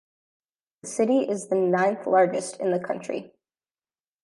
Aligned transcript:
The 0.81 0.87
city 0.87 1.19
is 1.29 1.49
the 1.49 1.55
ninth 1.55 2.07
largest 2.07 2.59
in 2.59 2.71
the 2.71 2.79
country. 2.79 3.31